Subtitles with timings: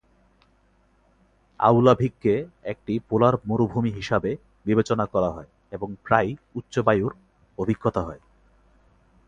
[1.59, 2.33] আউলাভিককে
[2.63, 4.31] একটি পোলার মরুভূমি হিসাবে
[4.65, 7.13] বিবেচনা করা হয় এবং প্রায়ই উচ্চ বায়ুর
[7.57, 8.21] অভিজ্ঞতা হয়।